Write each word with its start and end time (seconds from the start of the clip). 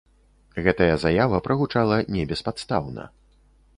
Гэтая 0.67 0.95
заява 1.03 1.41
прагучала 1.49 1.99
не 2.17 2.23
беспадстаўна. 2.33 3.03